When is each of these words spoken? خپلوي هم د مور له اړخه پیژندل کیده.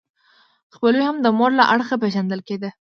خپلوي 0.75 1.03
هم 1.07 1.17
د 1.21 1.27
مور 1.37 1.51
له 1.59 1.63
اړخه 1.73 1.95
پیژندل 2.03 2.39
کیده. 2.47 2.69